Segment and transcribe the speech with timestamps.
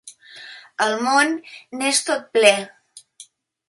[0.85, 1.37] El món
[1.83, 2.55] n'és tot ple.